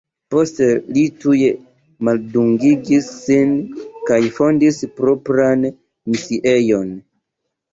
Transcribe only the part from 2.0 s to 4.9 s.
maldungigis sin kaj fondis